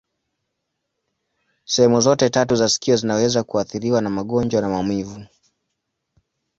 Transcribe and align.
Sehemu 1.65 2.01
zote 2.01 2.29
tatu 2.29 2.55
za 2.55 2.69
sikio 2.69 2.95
zinaweza 2.95 3.43
kuathiriwa 3.43 4.01
na 4.01 4.09
magonjwa 4.09 4.61
na 4.61 4.69
maumivu. 4.69 5.23